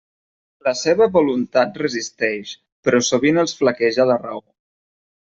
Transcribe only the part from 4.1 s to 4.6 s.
la raó.